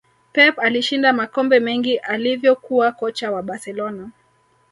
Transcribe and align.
pep 0.33 0.59
alishinda 0.59 1.13
makombe 1.13 1.59
mengi 1.59 1.97
alivyokuwa 1.97 2.91
kocha 2.91 3.31
wa 3.31 3.43
barcelona 3.43 4.09